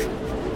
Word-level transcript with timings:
あ。 0.00 0.47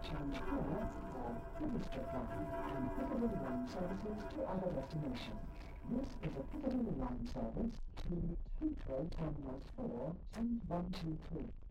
Change 0.09 0.37
here 0.37 0.85
for 1.13 1.33
the 1.61 1.67
District 1.79 2.13
and 2.13 2.85
Piccadilly 2.97 3.39
Line 3.43 3.65
services 3.73 4.19
to 4.35 4.39
other 4.45 4.69
destinations. 4.77 5.41
This 5.91 6.11
is 6.29 6.37
a 6.37 6.45
Piccadilly 6.53 6.95
Line 7.01 7.25
service 7.33 7.77
to 8.05 8.13
Heathrow 8.61 9.03
Terminals 9.17 9.65
4 9.77 10.15
and 10.37 10.61
123. 10.69 11.68